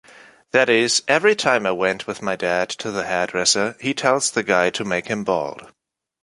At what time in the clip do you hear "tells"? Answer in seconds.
3.93-4.31